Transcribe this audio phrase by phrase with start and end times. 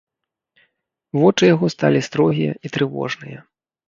[1.23, 3.39] Вочы яго сталі строгія і трывожныя.